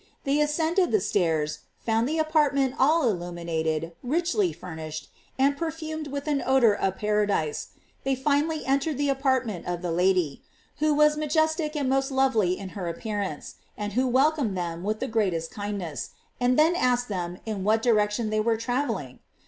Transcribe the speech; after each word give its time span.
They 0.23 0.41
ascended 0.41 0.91
the 0.91 0.99
stairs, 0.99 1.59
found 1.77 2.09
the 2.09 2.17
apartments 2.17 2.75
all 2.79 3.07
illuminated, 3.07 3.91
richly 4.01 4.51
fur 4.51 4.75
nished, 4.75 5.09
and 5.37 5.55
perfumed 5.55 6.07
as 6.07 6.11
with 6.13 6.27
an 6.27 6.41
odor 6.43 6.73
of 6.73 6.97
para, 6.97 7.27
disc; 7.27 7.73
they 8.03 8.15
finally 8.15 8.65
entered 8.65 8.97
the 8.97 9.09
apartment 9.09 9.67
of 9.67 9.83
the 9.83 9.91
Lady, 9.91 10.41
who 10.77 10.91
was 10.95 11.17
majestic 11.17 11.75
and 11.75 11.87
most 11.87 12.09
lovely 12.09 12.57
in 12.57 12.69
her 12.69 12.87
appearance, 12.87 13.57
and 13.77 13.93
who 13.93 14.07
welcomed 14.07 14.57
them 14.57 14.81
with 14.83 15.01
the 15.01 15.07
greatest 15.07 15.51
kindness, 15.51 16.09
and 16.39 16.57
then 16.57 16.75
asked 16.75 17.07
them 17.07 17.37
in 17.45 17.63
what 17.63 17.83
direction 17.83 18.31
they 18.31 18.39
were 18.39 18.57
travelling? 18.57 19.19